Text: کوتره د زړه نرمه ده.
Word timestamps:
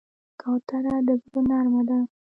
کوتره 0.41 0.95
د 1.07 1.09
زړه 1.23 1.39
نرمه 1.49 1.81
ده. 1.89 1.99